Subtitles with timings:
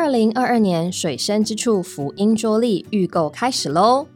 [0.00, 4.06] 二零二二年水深之处福音桌历预购开始喽！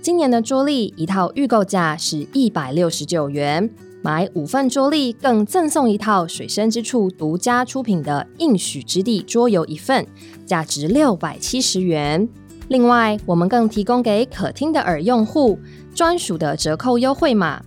[0.00, 3.68] 今年的桌历一套预购价是一百六十九元，
[4.00, 10.06] 买五份桌历更赠送一套水深之处独家出品的应许之地桌游一份，
[10.46, 12.26] 价值六百七十元。
[12.68, 15.58] 另外，我们更提供给可听的耳用户
[15.94, 17.62] 专属的折扣优惠码，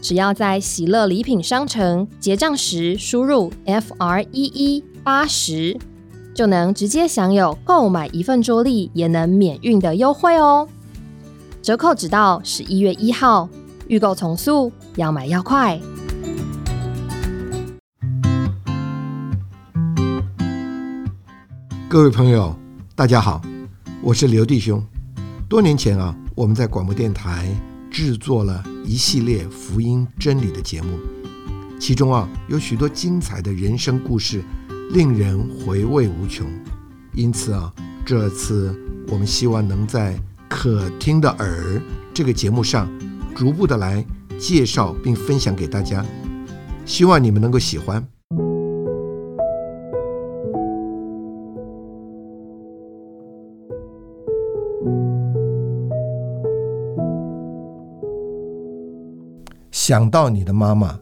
[0.00, 5.76] 只要在喜乐礼品商城结账时输入 F R E E 八十。
[6.36, 10.68] 就能直接享有购买一份桌历也能免运的优惠哦！
[11.62, 13.48] 折扣只到十一月一号，
[13.88, 15.80] 预购从速，要买要快。
[21.88, 22.54] 各位朋友，
[22.94, 23.40] 大家好，
[24.02, 24.84] 我是刘弟兄。
[25.48, 27.48] 多年前啊，我们在广播电台
[27.90, 30.98] 制作了一系列福音真理的节目，
[31.80, 34.44] 其中啊有许多精彩的人生故事。
[34.90, 36.46] 令人回味无穷，
[37.12, 37.72] 因此啊，
[38.04, 38.74] 这次
[39.08, 40.14] 我们希望能在
[40.48, 41.76] 《可听的耳》
[42.14, 42.88] 这个节目上，
[43.34, 44.04] 逐步的来
[44.38, 46.04] 介绍并分享给大家，
[46.86, 48.06] 希望你们能够喜欢。
[59.70, 60.98] 想到你的妈妈，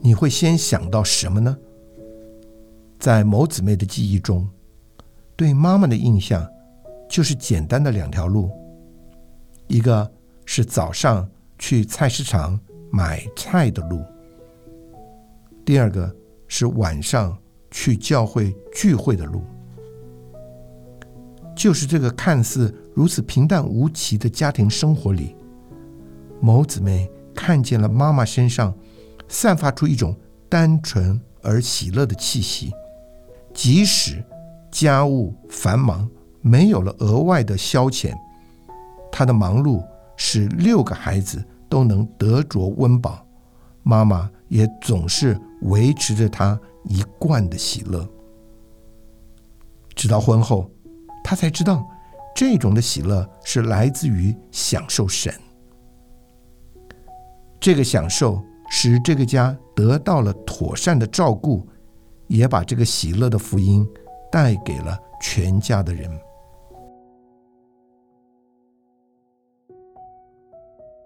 [0.00, 1.56] 你会先想到什么呢？
[2.98, 4.48] 在某姊妹的记忆中，
[5.36, 6.46] 对妈妈的印象
[7.08, 8.50] 就是简单的两条路：
[9.68, 10.10] 一个
[10.44, 12.58] 是早上去菜市场
[12.90, 13.98] 买菜的路；
[15.64, 16.14] 第二个
[16.48, 17.36] 是晚上
[17.70, 19.42] 去教会聚会的路。
[21.54, 25.34] 就是这个看似如此平淡无奇的家庭生活里，
[26.40, 28.74] 某姊妹看见了妈妈身上
[29.28, 30.14] 散发出一种
[30.48, 32.72] 单纯而喜乐的气息。
[33.56, 34.22] 即使
[34.70, 36.06] 家务繁忙，
[36.42, 38.12] 没有了额外的消遣，
[39.10, 39.82] 他的忙碌
[40.14, 43.26] 使六个孩子都能得着温饱，
[43.82, 48.06] 妈妈也总是维持着他一贯的喜乐。
[49.94, 50.70] 直到婚后，
[51.24, 51.82] 他才知道，
[52.34, 55.32] 这种的喜乐是来自于享受神。
[57.58, 58.38] 这个享受
[58.68, 61.66] 使这个家得到了妥善的照顾。
[62.28, 63.86] 也把这个喜乐的福音
[64.30, 66.10] 带给了全家的人。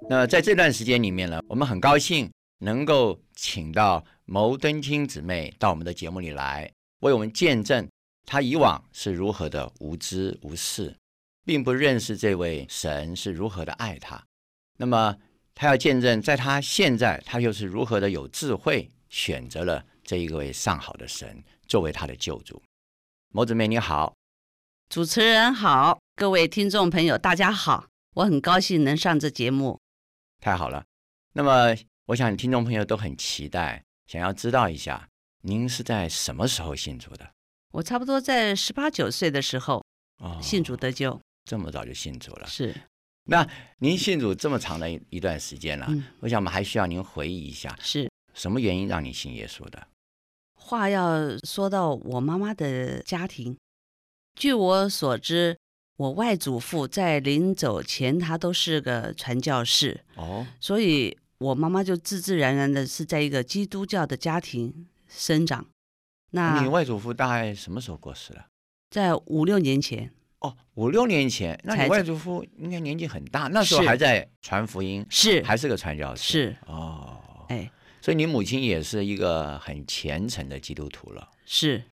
[0.09, 2.29] 那在这段时间里面呢，我们很高兴
[2.59, 6.69] 能够请到牟登清姊妹到我们的节目里来，
[7.01, 7.89] 为我们见证
[8.27, 10.97] 她以往是如何的无知无识，
[11.45, 14.21] 并不认识这位神是如何的爱她。
[14.79, 15.17] 那么，
[15.55, 19.85] 她要见证，在她现在，她又是如何的有智慧，选择了。
[20.11, 22.61] 这一位上好的神作为他的救主，
[23.29, 24.13] 某姊妹你好，
[24.89, 29.79] 主持人好，各位听众朋友大家好，我很高兴能上这节目，
[30.41, 30.85] 太好了。
[31.35, 31.77] 那么
[32.07, 35.09] 我想听众朋友都很期待，想要知道一下
[35.43, 37.31] 您是在什么时候信主的？
[37.71, 39.81] 我差不多在十八九岁的时候，
[40.43, 42.49] 信主得救，这么早就信主了。
[42.49, 42.75] 是，
[43.27, 43.49] 那
[43.79, 45.89] 您信主这么长的一一段时间了，
[46.19, 49.87] 我想我们还需要您回忆一下，是什么原因让你信耶稣的？
[50.71, 53.59] 话要说到我妈妈的家庭，
[54.37, 55.59] 据我所知，
[55.97, 65.67] 我外祖父在临走前，他都是个传教士哦，所以我妈妈就自自然然的是在一个基督教的家庭生长。
[66.31, 68.47] 那你外祖父大概什么时候过世了？
[68.91, 77.69] 在五六年前哦，五六年前，那你外祖父应该年纪很大，那时候还在传福音，是还是个传教士，是哦，哎。
[78.03, 81.29] 所以你母亲也是一个很虔诚的基督徒了。
[81.45, 81.85] 是，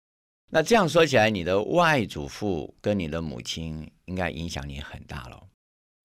[0.51, 5.43] 那这样说起来，你的外祖父跟你的母亲应该影响你很大了。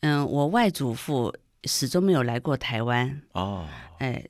[0.00, 1.32] 嗯，我外祖父
[1.64, 3.22] 始终没有来过台湾。
[3.32, 3.68] 哦，
[3.98, 4.24] 哎，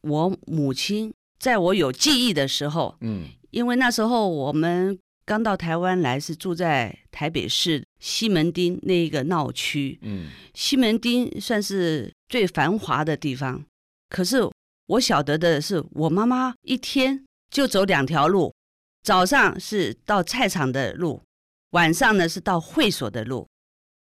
[0.00, 10.00] 我母亲在我有记忆的时候，嗯，因为那时候我们刚到台湾来，是住在台北市西门町那一个闹区。
[10.02, 13.64] 嗯，西门町算是最繁华的地方，
[14.08, 14.50] 可是。
[14.86, 18.54] 我晓得的是，我妈妈一天就走两条路，
[19.02, 21.22] 早上是到菜场的路，
[21.70, 23.48] 晚上呢是到会所的路。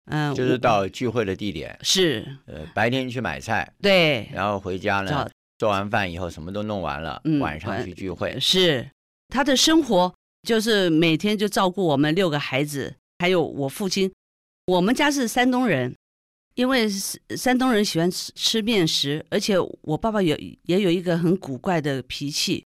[0.05, 1.77] 嗯，就是到聚会的地点。
[1.83, 5.29] 是，呃，白天去买菜，对，然后回家呢，
[5.59, 8.39] 做完饭以后什么都弄完了，晚上去聚会。
[8.39, 8.89] 是，
[9.27, 10.11] 他的生活
[10.41, 14.11] 就是每天就照顾我们六个孩子，还有我父亲。
[14.65, 15.95] 我们家是山东人。
[16.55, 16.87] 因为
[17.35, 22.65] 山东人喜欢吃吃面食，而且我爸爸有也有一个很古怪的脾气，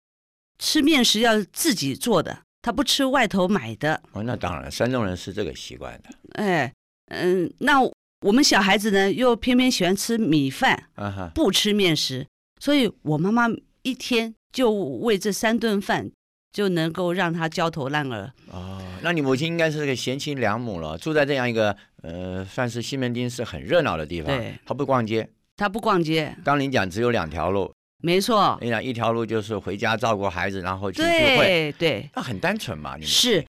[0.59, 4.01] 吃面食要自己做的，他不吃外头买的。
[4.11, 6.09] 哦，那当然，山东人是这个习惯的。
[6.33, 6.73] 哎，
[7.07, 7.79] 嗯，那
[8.21, 10.89] 我们小孩子呢，又偏偏喜欢吃米饭，
[11.33, 12.25] 不吃面食，
[12.59, 13.47] 所以我妈妈
[13.83, 16.11] 一天就为这三顿饭。
[16.55, 18.81] 就能够让他焦头烂额哦。
[19.01, 24.27] 那你母亲应该是个贤妻良母了，住在这样一个呃，算是西门町是很热闹的地方。
[24.37, 26.35] 对，他不逛街，他不逛街。
[26.43, 27.73] 刚你讲只有两条路，
[28.03, 28.57] 没错。
[28.61, 31.37] 你讲一条路就是回家照顾孩子，然后去聚会。
[31.37, 32.95] 对对，那很单纯嘛。
[32.95, 33.43] 你是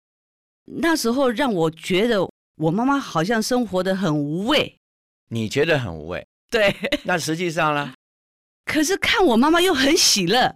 [0.64, 4.76] 那时候让我觉得我妈妈好像生活的很无味。
[5.28, 6.26] 你觉得很无味？
[6.50, 6.74] 对。
[7.04, 7.94] 那实际上呢？
[8.66, 10.54] 可是看我妈妈又很喜乐。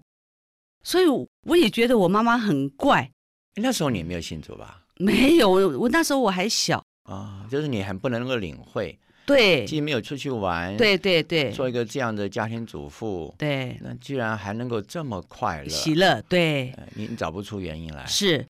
[0.85, 3.11] 所以我也觉得我妈妈很怪。
[3.55, 4.85] 那时候你没有信主吧？
[4.99, 8.99] 没有，我那时候我还小啊，就是你很不能够领会。
[9.25, 10.77] 对，既没有出去玩。
[10.77, 11.51] 对对对。
[11.51, 13.35] 做一个这样的家庭主妇。
[13.37, 13.77] 对。
[13.81, 15.69] 那居然还能够这么快乐。
[15.69, 16.73] 喜乐，对。
[16.95, 18.07] 你你找不出原因来。
[18.07, 18.47] 是，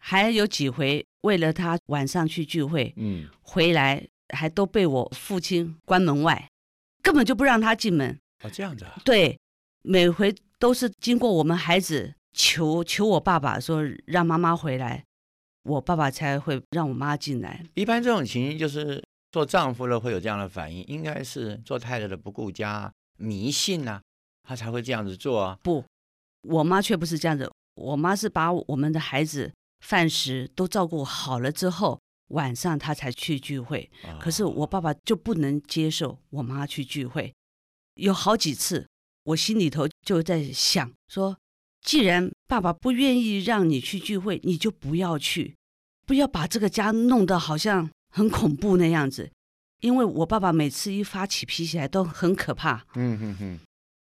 [0.00, 4.04] 还有几回为了他晚上去聚会，嗯，回来
[4.34, 6.48] 还都被我父亲关门外，
[7.02, 8.18] 根本就不让他进门。
[8.42, 9.00] 哦，这样子啊。
[9.04, 9.38] 对，
[9.82, 10.34] 每回。
[10.60, 15.04] 都是经过我们孩子求求我爸爸说让妈妈回来，
[15.62, 17.64] 我爸爸才会让我妈进来。
[17.74, 24.00] 一般这种情形就是做丈夫的会有这样的反应，应该是做太太的不顾家、迷信呐，
[24.42, 25.58] 他才会这样子做啊。
[25.62, 25.84] 不，
[26.42, 33.90] 我妈却不是这样子，我妈是把我们的孩子饭食都照顾好了之后，晚上她才去聚会。
[34.20, 37.34] 可是我爸爸就不能接受我妈去聚会，
[37.94, 38.86] 有好几次。
[39.24, 41.36] 我心里头就在想说，
[41.88, 45.56] 既然爸爸不愿意让你去聚会，你就不要去，
[46.06, 49.30] 不要把这个家弄得好像很恐怖那样子。
[49.80, 52.84] 因为我爸爸每次一发起脾气来都很可怕。
[52.94, 53.58] 嗯哼哼。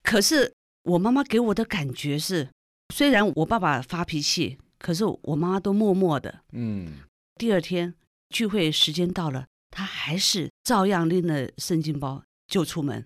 [0.04, 0.54] 可是
[0.84, 2.50] 我妈妈给我的感觉是，
[2.94, 6.42] 虽然我爸爸发脾气，可是我妈妈都默默的。
[6.52, 7.00] 嗯。
[7.36, 7.94] 第二天
[8.32, 13.06] 聚会时间到了，她还是照样拎了圣经包就出门。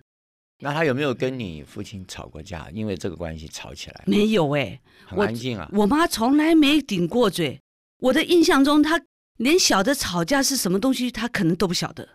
[0.58, 2.68] 那他有没有跟你父亲吵过架？
[2.72, 4.04] 因为这个关系吵起来？
[4.06, 5.68] 没有哎，很安静啊。
[5.72, 7.60] 我妈从来没顶过嘴。
[7.98, 9.00] 我的印象中，他
[9.36, 12.08] 连小的吵架是什么东西，他可能都不晓得。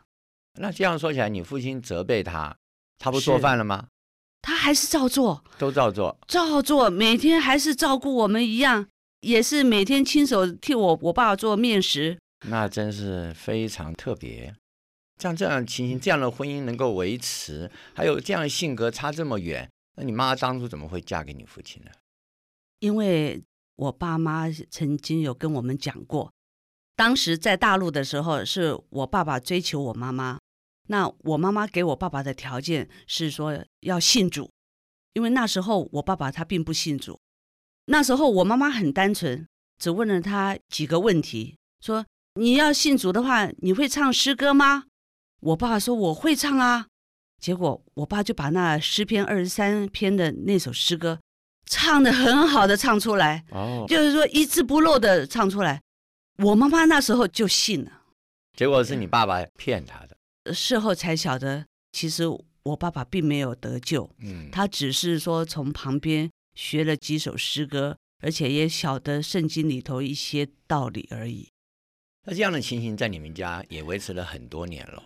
[0.60, 2.56] 那这样说起来，你父亲责备他，
[2.98, 3.88] 他不做饭了吗？
[4.42, 8.88] 他还是照做，都照做，照做，每天还是照顾我们一样，
[9.20, 12.18] 也是每天亲手替我我爸做面食。
[12.48, 14.52] 那真是非常特别。
[15.22, 21.92] 像这样情形，这样的婚姻能够维持，还有这样性格差这么远，那你妈当初怎么会嫁给你父亲呢？
[22.80, 23.44] 因为
[23.76, 26.34] 我爸妈曾经有跟我们讲过，
[26.96, 30.40] 当时在大陆的时候，是我爸爸追求我妈妈，
[30.88, 34.50] 那我妈妈给我爸爸的条件是说要信主，
[35.14, 37.20] 因为那时候我爸爸他并不信主，
[37.86, 39.48] 那时候我妈妈很单纯，
[39.78, 42.04] 只问了他几个问题，说
[42.34, 44.86] 你要信主的话，你会唱诗歌吗？
[45.42, 46.88] 我爸说我会唱啊，
[47.40, 51.20] 结果我爸就把那诗篇二十三篇的那首诗歌
[51.66, 55.82] 唱的很好的唱出来，哦，就是说一字不漏的唱出来。
[56.38, 57.92] 我妈妈那时候就信了，
[58.56, 60.54] 结果是你爸爸骗他的。
[60.54, 62.24] 事后才晓得，其实
[62.64, 71.50] 我爸爸并没有得救，嗯，他只是说从旁边学了几首诗歌，而且也晓得圣经里头一些道理而已。
[72.26, 75.04] 那这样的情形在你们家也维持了很多年了。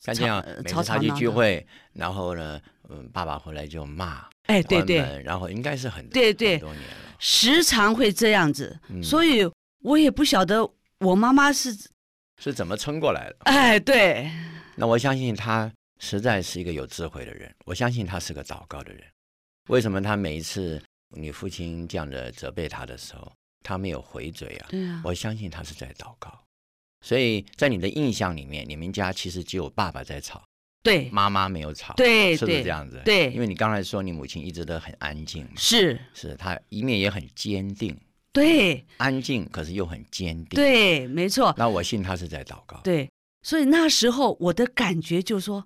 [0.00, 9.50] 像这样，每次他去聚会，然后呢，嗯，爸爸回来就骂，哎，对对，然后应该是很对对多年了，时常会这样子，所以
[9.82, 10.68] 我也不晓得
[11.00, 11.76] 我妈妈是
[12.40, 13.36] 是怎么撑过来的。
[13.40, 14.30] 哎，对，
[14.76, 19.02] 那我相信他实在是一个有智慧的人，我相信他是个祷告的人。
[19.68, 23.32] 为什么他每一次你父亲这样的责备他的时候，
[23.64, 24.66] 他没有回嘴啊？
[24.70, 26.32] 对啊，我相信他是在祷告。
[27.00, 30.42] 所以在你的印象里面，你们家其实只有爸爸在吵，
[30.82, 33.00] 对，妈妈没有吵，对，是不是这样子？
[33.04, 37.96] 对，因为你刚才说你母亲一直都很安静，是，是她一面也很坚定，
[38.32, 41.54] 对，安静可是又很坚定，对，没错。
[41.56, 43.08] 那我信她是在祷告，对，
[43.42, 45.64] 所以那时候我的感觉就是说，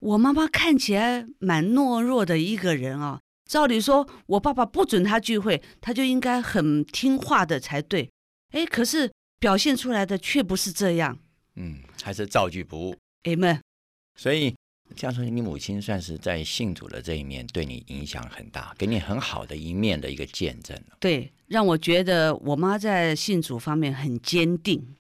[0.00, 3.20] 我妈妈看起来蛮懦弱的一个人啊。
[3.48, 8.10] 照理说，我爸爸不准她聚会，她就应该很听话的才对。
[8.50, 9.12] 哎，可是。
[9.42, 11.18] 表现出来的却不是这样，
[11.56, 12.96] 嗯，还是造句不误。
[13.24, 13.60] 哎们，
[14.14, 14.54] 所以
[14.94, 24.94] 这样说，你母亲算是在信主的这一面对你影响很大，给你很好的一面的一个见证对，让我觉得我妈在信主方面很坚定。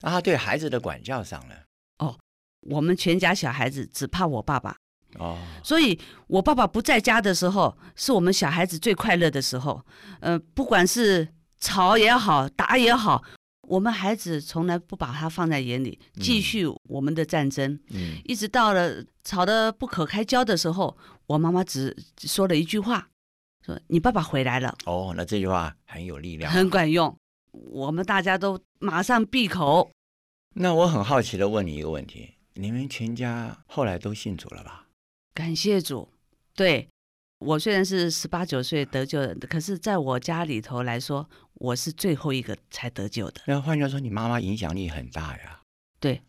[0.00, 1.54] 啊，对孩子的管教上呢？
[1.98, 2.18] 哦，
[2.62, 4.74] 我们全家小孩子只怕我爸爸。
[5.18, 9.84] 哦，所以我爸爸不在家的时候，是我们小孩子最快乐的时候。
[10.20, 11.28] 呃，不管是
[11.60, 13.24] 吵也好，打也好，
[13.68, 17.78] 我们孩子从来不把他放在眼里，继续我们的战争。
[17.90, 20.96] 嗯，一直到了吵得不可开交的时候，
[21.26, 23.08] 我妈妈只说了一句话，
[23.64, 27.14] 说：“你爸爸回来了。”哦，那这句话很有力量，很管用。
[27.52, 29.90] 我们大家都马上闭口。
[30.54, 34.86] 那我很好奇的问你一个问题：你们全家后来都信主了吧？
[35.34, 36.08] 感谢主。
[36.54, 36.88] 对
[37.38, 43.42] 我虽然是十八九岁得救的，可是在我家里头来说，我是最后一个才得救的。
[43.46, 45.60] 那换句话说，你妈妈影响力很大呀。
[46.00, 46.22] 对，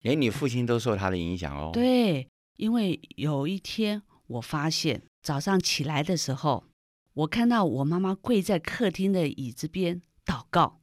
[0.00, 1.70] 连你父亲都受她的影响哦。
[1.72, 6.64] 对，因为有一天我发现早上起来的时候，
[7.14, 10.80] 我看到我妈妈跪在客厅的椅子边祷告。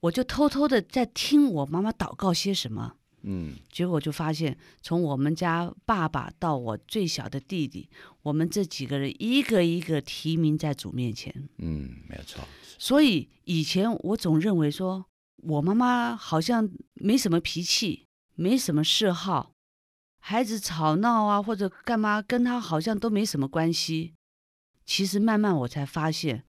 [0.00, 7.90] 我就偷偷的在听我妈妈祷告些什么，嗯，结果就发现，从我们家爸爸到我最小的弟弟，
[8.22, 12.42] 我们这几个人一个一个提名在主面前，嗯，没有错。
[12.80, 15.04] 所以以前我总认为说，
[15.36, 19.52] 我妈妈好像没什么脾气，没什么嗜好，
[20.20, 24.14] 孩子吵闹啊或者干嘛，跟她好像都没什么关系。
[24.86, 26.44] 其实慢慢我才发现，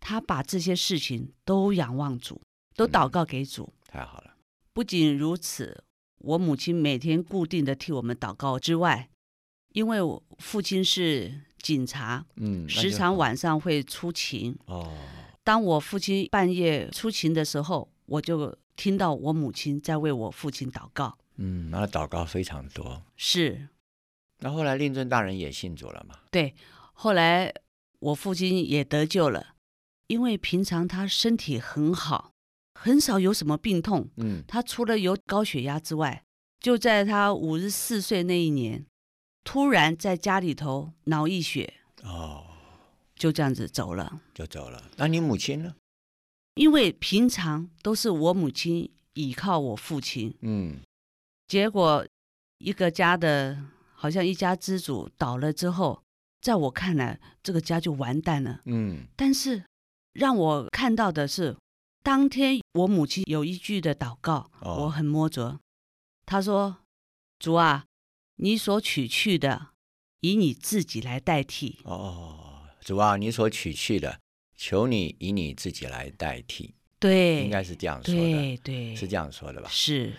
[0.00, 2.42] 她把这些事情都仰望主。
[2.74, 4.34] 都祷告给主，太好了。
[4.72, 5.84] 不仅如此，
[6.18, 9.10] 我母亲每天固定的替我们祷告之外，
[9.74, 14.56] 因为我父亲是警察，嗯，时常晚上会出勤。
[14.66, 14.92] 哦，
[15.48, 21.16] 当我父亲半夜出勤的时候，我就听到我母亲在为我父亲祷告。
[21.36, 23.02] 嗯，那祷告非常多。
[23.16, 23.68] 是。
[24.40, 26.16] 那后来令尊大人也信主了嘛？
[26.30, 26.54] 对，
[26.92, 27.50] 后来
[27.98, 29.54] 我父亲也得救了，
[30.08, 32.32] 因为平常他身体很好。
[32.78, 36.24] 很少有什么病痛，嗯，他除了有高血压之外，
[36.60, 38.84] 就在他五十四岁那一年，
[39.44, 42.44] 突然在家里头脑溢血，哦，
[43.18, 44.82] 就这样子走了，就走了。
[44.96, 45.74] 那你母亲呢？
[46.54, 50.78] 因为平常都是我母亲倚靠我父亲，嗯，
[51.46, 52.06] 结果
[52.58, 53.62] 一个家的
[53.94, 56.02] 好像一家之主倒了之后，
[56.40, 59.06] 在我看来，这个家就完蛋了，嗯。
[59.16, 59.64] 但是
[60.12, 61.56] 让我看到的是。
[62.00, 65.60] 当天我母亲有一句的祷告，我很摸着。
[66.24, 66.78] 她说
[67.38, 67.84] ：“主啊，
[68.36, 69.72] 你所取去的，
[70.20, 72.47] 以你自己来代替。”哦，
[72.88, 74.18] 主啊，你所取去的，
[74.56, 76.74] 求你以你自己来代替。
[76.98, 78.18] 对，应该是这样说的。
[78.18, 79.68] 对对，是这样说的吧？
[79.68, 80.10] 是。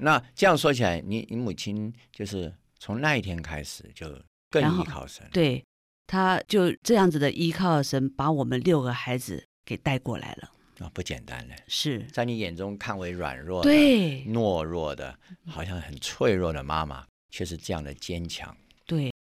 [0.00, 5.24] 那这样说起来，你你母亲就是从那一天开始就更依靠神。
[5.32, 5.64] 对，
[6.08, 10.50] 他就这样子的依靠神，把我们六个孩子给带过来了。
[10.84, 11.54] 啊，不简单嘞！
[11.68, 15.16] 是在你眼中看为软弱、对懦弱的，
[15.46, 18.56] 好像很脆弱的妈妈，却是这样的坚强。
[18.86, 19.12] 对，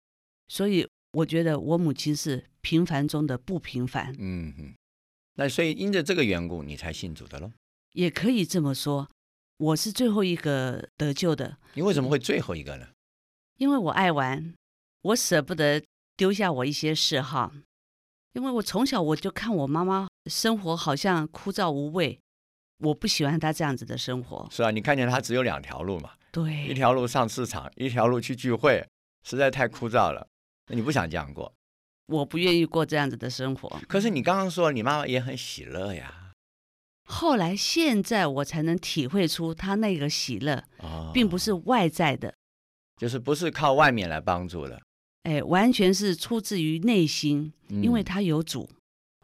[0.47, 4.15] 所以我觉得我母亲是平凡中的不平凡。
[4.17, 4.73] 嗯哼，
[5.35, 7.51] 那所以因着这个缘故，你才信主的喽？
[7.93, 9.09] 也可以这么说，
[9.57, 11.57] 我是最后一个得救的。
[11.73, 12.87] 你为什么会最后一个呢？
[13.57, 14.53] 因为我爱玩，
[15.01, 15.83] 我舍不得
[16.15, 17.51] 丢下我一些嗜好。
[18.33, 22.17] 因为我从小我就看我妈妈生活好像枯燥无味，
[22.79, 24.47] 我不喜欢她这样子的生活。
[24.49, 26.11] 是啊，你看见她只有两条路嘛？
[26.31, 28.87] 对，一条路上市场，一条路去聚会，
[29.27, 30.25] 实在太枯燥了。
[30.67, 31.53] 那你不想这样过？
[32.07, 33.81] 我不愿意过这样子的生活。
[33.87, 36.33] 可是你刚刚说你妈妈也很喜乐呀。
[37.05, 40.63] 后来现在我才能体会出她那个喜乐，
[41.13, 42.33] 并不是外在的，
[42.97, 44.81] 就是不是靠外面来帮助的。
[45.23, 48.69] 哎，完全是出自于内心，因为他有主。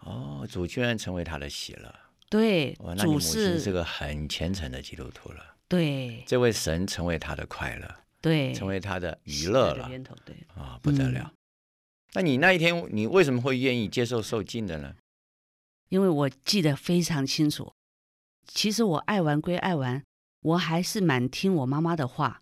[0.01, 1.93] 哦，主居然成为他的喜乐。
[2.29, 5.55] 对，主是这个很虔诚的基督徒了。
[5.67, 7.95] 对，这位神成为他的快乐，
[8.27, 9.89] 对，成为他的娱乐了。
[10.25, 11.33] 对，啊，不得了。
[12.13, 14.95] 那你那一天，你为什么会愿意接受受尽的呢？
[15.89, 17.71] 因为我记得非常清楚。
[18.45, 20.03] 其实我爱玩归爱玩，
[20.41, 22.41] 我还是蛮听我妈妈的话。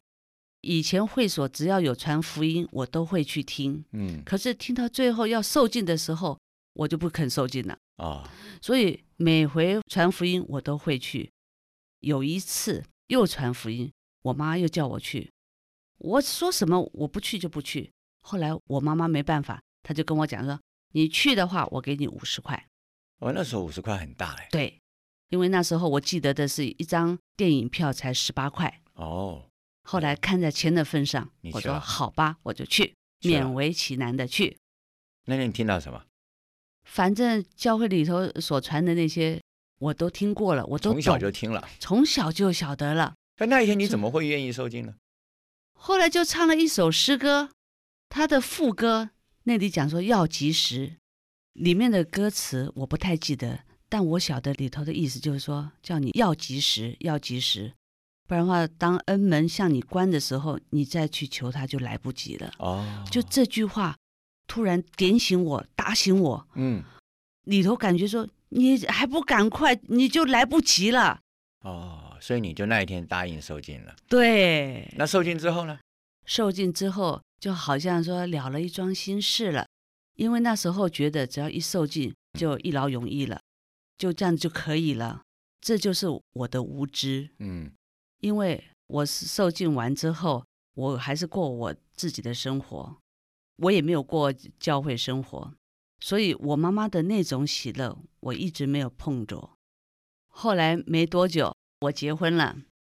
[0.62, 3.86] 以前会所只要有传福音，我都会去听。
[3.92, 6.40] 嗯，可是听到最后要受尽的时候，
[6.74, 8.28] 我就不肯受尽了啊。
[8.62, 11.30] 所以每回传福音我都会去。
[12.00, 13.92] 有一次又传福音，
[14.24, 15.30] 我妈又叫我去，
[15.98, 17.92] 我说什么我不去就不去。
[18.22, 20.60] 后来我妈妈没办法，她就跟我讲说
[20.94, 22.68] ：“你去的话，我给你五十块。”
[23.20, 24.48] 哦，那时候五十块很大哎。
[24.52, 24.80] 对，
[25.30, 28.82] 因为那时候我记得的是一张电影票才十八块。
[28.94, 29.50] 哦。
[29.84, 34.58] 后来看在钱的份上，我说好吧，我就去，勉为其难的去。
[35.26, 36.04] 那天你听到什么？
[36.84, 39.40] 反正教会里头所传的那些，
[39.80, 43.14] 我都听过了，我都从小就听了，从小就晓得了。
[43.36, 44.96] 但那一天你怎么会愿意受经呢？
[45.78, 47.52] 后来就唱了一首诗歌，
[48.10, 49.12] 他的副歌
[49.44, 50.96] 那里讲说要及时，
[51.54, 53.60] 里面的歌词我不太记得。
[53.88, 57.72] 但我晓得里头的意思就是说，叫你要及时，要及时，
[58.28, 62.52] 不然的话，当恩门向你关的时候，你再去求他就来不及了。
[62.58, 63.96] 哦，就这句话
[64.48, 66.48] 突然点醒我，打醒我。
[66.56, 66.84] 嗯，
[67.44, 71.22] 里头感觉说，你还不赶快，你就来不及了。
[71.62, 73.96] 哦，所以你就那一天答应受尽了。
[74.10, 74.92] 对。
[74.98, 75.80] 那受尽之后呢？
[76.26, 79.68] 受尽之后，就好像说了了一桩心事了，
[80.16, 83.40] 因为那时候觉得只要一受尽，就一劳永逸了。
[83.96, 85.22] 就这样就可以了，
[85.62, 87.30] 这就是我的无知。
[87.38, 87.72] 嗯，
[88.22, 92.98] 因为我受尽完之后，我还是过我自己的生活，
[93.58, 95.54] 我也没有过教会生活，
[96.00, 99.52] 所以我妈妈的那种喜乐，我一直没有碰着。
[100.28, 101.56] 后来没多久，
[101.86, 102.56] 我结婚了，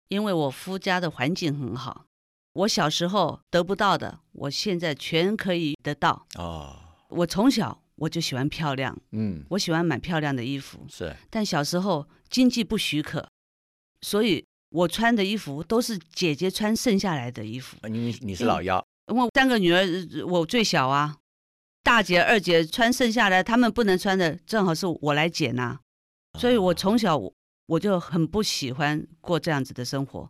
[0.10, 2.06] 因为我夫家的环境很好，
[2.54, 6.26] 我小时候得不到的，我现在全可以得到。
[6.36, 6.78] 哦，
[7.10, 7.82] 我从小。
[7.98, 11.16] 我就喜欢漂亮，嗯，我喜欢买漂亮的衣服，是。
[11.30, 13.26] 但小时候经济不许可，
[14.02, 17.78] 所以我穿的衣服都是姐姐穿剩下来的衣服。
[17.88, 19.86] 你你是老幺，我三个女儿，
[20.28, 21.16] 我最小啊，
[21.84, 25.80] 大姐、二姐穿剩下来，她们不能穿的，正好是我来捡呐。
[26.38, 27.16] 所以我从小
[27.68, 30.30] 我就很不喜欢过这样子的生活，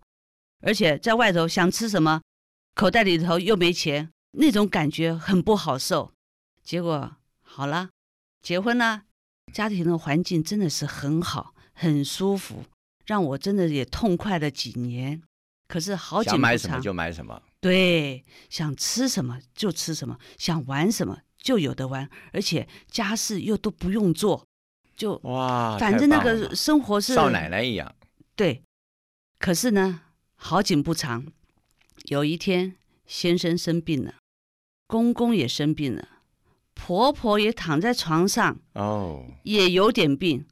[0.61, 2.21] 而且在外头想吃什么，
[2.75, 6.11] 口袋里头又没钱，那种感觉很不好受。
[6.63, 7.17] 结果。
[7.47, 7.91] 好了，
[8.41, 9.03] 结婚了，
[9.53, 12.65] 家庭的环境真的是很好，很舒服，
[13.05, 15.21] 让我真的也痛快了几年。
[15.65, 24.45] 可是好景不长，想买什么就买什么，对，想吃什么就吃什么，想玩什么就有的玩，而且家事又都不用做，
[24.95, 27.95] 就哇，反正那个生活是少奶奶一样。
[28.35, 28.63] 对，
[29.39, 30.01] 可是呢，
[30.35, 31.25] 好景不长，
[32.05, 32.75] 有一天
[33.05, 34.15] 先生生病了，
[34.87, 36.09] 公公也生病了。
[36.73, 40.45] 婆婆也躺在床上哦，也有点病，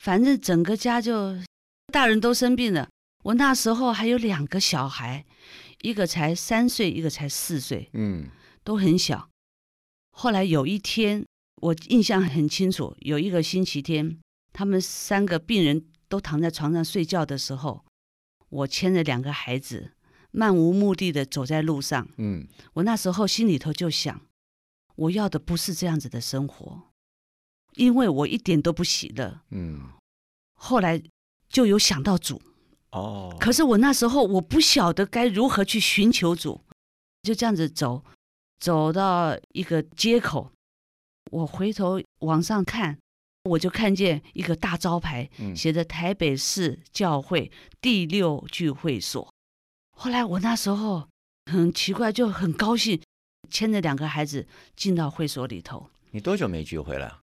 [0.00, 1.36] 反正整个家就
[1.92, 2.88] 大人都生病了。
[3.24, 5.24] 我那时候还有两个小孩，
[5.82, 8.28] 一个才三岁，一个才四岁，嗯，
[8.64, 9.28] 都很小。
[10.10, 11.24] 后来有一天，
[11.62, 14.18] 我印象很清楚，有一个星期天，
[14.52, 17.84] 他们三个病人都躺在床上睡觉的时候，
[18.48, 19.92] 我牵着两个孩子，
[20.32, 24.20] 漫无目的的走在路上，嗯，我那时候心里头就想。
[24.96, 26.82] 我要的不是这样子的生活，
[27.76, 29.40] 因为我一点都不喜乐。
[29.50, 29.80] 嗯，
[30.54, 31.02] 后来
[31.48, 32.42] 就有想到主，
[32.90, 36.60] 哦，可是我那时候我不晓得该如何去寻求主，
[37.22, 38.04] 就这样子走，
[38.58, 40.52] 走到一个街口，
[41.32, 42.98] 我回头往上看，
[43.44, 49.32] 我就看见一个大招牌，写着台北市教会第六聚会所。
[49.96, 51.08] 后来我那时候
[51.50, 53.00] 很奇怪，就很高兴。
[53.50, 55.90] 牵着两个孩子进到会所里头。
[56.12, 57.20] 你多久没聚会了？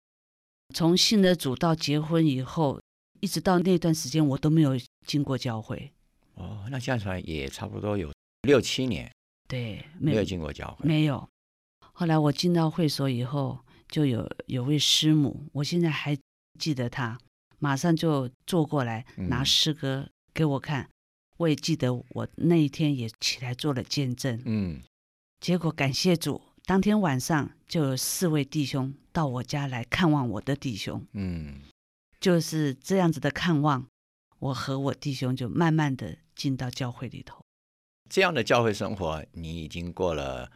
[0.76, 2.80] 从信的主到结婚以后，
[3.19, 5.91] 一直到那段时间，我都没有进过教会。
[6.36, 8.12] 哦，那这样来也差不多有
[8.43, 9.10] 六七年。
[9.48, 10.88] 对，没有进过教会。
[10.88, 11.28] 没有。
[11.93, 16.17] 后来我进到会所以后，就有有位师母，我现在还
[16.58, 17.19] 记得她，
[17.58, 20.89] 马上就坐过来拿诗歌给我看。
[21.38, 24.41] 我也记得我那一天也起来做了见证。
[24.45, 24.82] 嗯。
[25.39, 31.06] 结果感谢主，当天晚上就有四位弟兄到我家来看望我的弟兄。
[31.13, 31.62] 嗯，
[32.19, 33.88] 就是这样子的看望，
[34.39, 37.41] 我和我弟兄就慢慢的进到教会里头。
[38.10, 40.52] 这样的教会生活，你已经过了，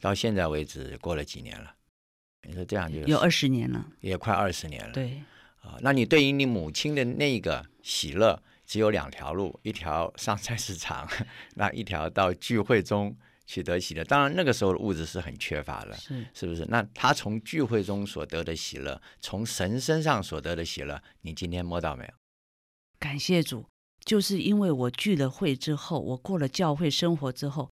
[0.00, 1.72] 到现在为止过了几年了？
[2.46, 4.92] 你说这样就有二十年了，也快二十年了。
[4.92, 5.22] 对，
[5.60, 11.08] 啊，那你对于你母亲的那个喜乐，只有两条路：一条上菜市场，
[11.56, 13.16] 那一条到聚会中。
[13.46, 16.64] 取得喜乐，当然那个时候的物质是很缺乏的，是是不是？
[16.70, 22.10] 那他从聚会中所得的喜乐，从神身上所得的喜乐，你今天摸到没有？
[22.98, 23.66] 感谢主，
[24.02, 27.70] 就是因为我聚了会之后，我过了教会生活之后，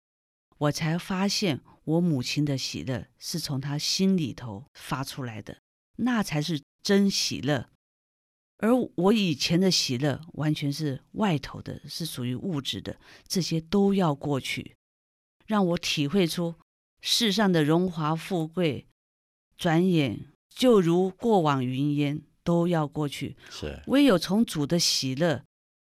[0.61, 5.59] 我才发现我母亲的喜乐是从她心里头发出来的，
[5.96, 7.70] 那才是真喜乐。
[8.59, 14.77] 而我以前的喜乐完全是外头的，是属于物质的，这些都要过去。
[15.46, 16.55] 让我体会出
[17.01, 18.87] 世上的荣华富贵，
[19.57, 23.35] 转眼就如过往云烟，都要过去。
[23.49, 25.42] 是，唯有从主的喜乐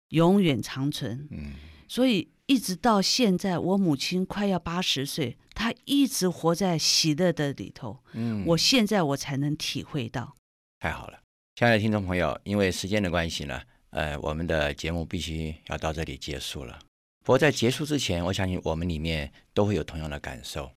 [0.10, 1.30] 永远长存。
[1.32, 1.54] 嗯，
[1.88, 8.04] 所以一直到现在，我母亲快要八十岁，她一直活在喜乐的里头。
[8.14, 10.36] 嗯，我现在我才能体会到。
[10.80, 11.20] 太好了，
[11.56, 16.80] 亲爱的听众朋友，因为时间的关系呢，呃，我们的节目必须要到这里结束了。
[17.24, 20.72] 不过在结束之前，我相信我们里面都会有同样的感受。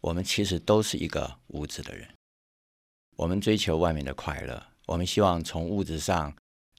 [0.00, 2.08] 我们其实都是一个无知的人，
[3.16, 6.32] 我们追求外面的快乐，我们希望从物质上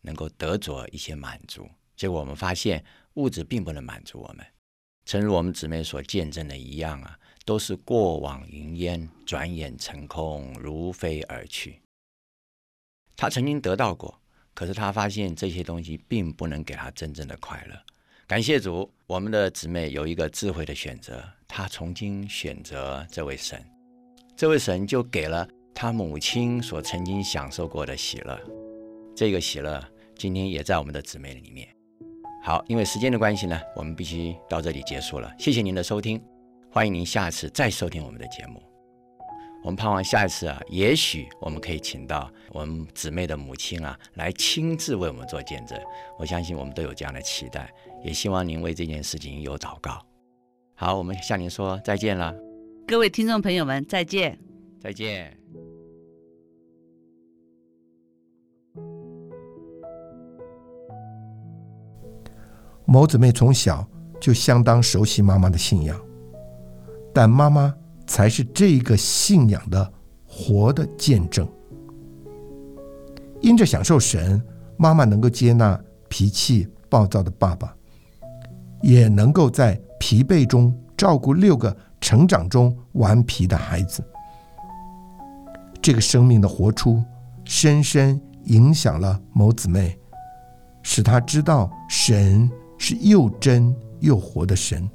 [0.04, 2.86] 能够得着一些满足，结果我们发现
[3.20, 4.46] 物质并不能满足我们。
[5.06, 11.82] 诚如我们姊妹所见证的一样啊，都是过往云烟，转眼成空，如飞而去。
[13.18, 14.22] 他曾经得到过，
[14.54, 17.76] 可是他发现这些东西并不能给他真正的快乐。
[18.28, 23.60] 感谢主，我们的姊妹有一个智慧的选择，她曾经选择这位神，
[24.38, 25.48] 这位神就给了。
[25.74, 28.40] 他母亲所曾经享受过的喜乐，
[29.16, 29.84] 这个喜乐
[30.16, 31.79] 今天也在我们的姊妹里面。
[32.42, 35.32] 好，因为时间的关系呢，我们必须到这里结束了。
[35.38, 36.22] 谢谢您的收听，
[36.72, 38.62] 欢迎您下次再收听我们的节目。
[39.62, 45.78] 我们盼望下一次啊，也许我们可以请到我们姊妹的母亲啊，来亲自为我们做见证。
[46.18, 47.70] 我相信我们都有这样的期待，
[48.04, 50.02] 也希望您为这件事情有祷告。
[50.76, 52.34] 好，我们向您说再见了，
[52.88, 54.40] 各位听众朋友们，再见，
[54.80, 55.38] 再见。
[62.92, 63.88] 某姊妹从小
[64.20, 65.96] 就相当熟悉妈妈的信仰，
[67.14, 67.72] 但妈妈
[68.08, 69.94] 才是这个信仰的
[70.26, 71.48] 活的见证。
[73.42, 74.42] 因着享受神，
[74.76, 77.72] 妈妈能够接纳脾气暴躁的爸爸，
[78.82, 84.04] 也能够在疲惫中照顾六个成长中顽皮的孩子。
[85.80, 87.04] 这个生命的活出，
[87.46, 89.96] 深深影响了某姊妹，
[90.82, 92.50] 使她知道神。
[92.80, 94.90] 是又真又活的神，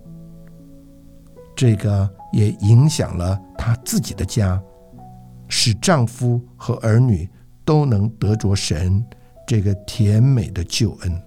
[1.55, 4.61] 这个也影响了她自己的家，
[5.49, 7.29] 使丈夫和儿女
[7.65, 9.05] 都能得着神
[9.47, 11.23] 这个甜美的救恩。